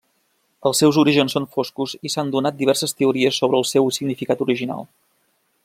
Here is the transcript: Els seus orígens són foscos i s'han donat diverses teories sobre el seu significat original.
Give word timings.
Els 0.69 0.79
seus 0.83 0.95
orígens 1.01 1.35
són 1.37 1.45
foscos 1.57 1.93
i 2.09 2.11
s'han 2.13 2.31
donat 2.37 2.57
diverses 2.63 2.97
teories 3.03 3.37
sobre 3.43 3.61
el 3.61 3.69
seu 3.73 3.93
significat 3.99 4.43
original. 4.49 4.83